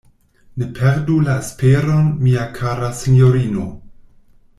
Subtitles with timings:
[0.61, 3.67] Ne perdu la esperon, mia kara sinjorino!